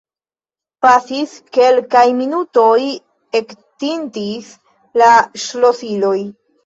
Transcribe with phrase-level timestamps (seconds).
[0.85, 2.79] Pasis kelkaj minutoj;
[3.41, 4.51] ektintis
[5.03, 5.13] la
[5.45, 6.17] ŝlosiloj.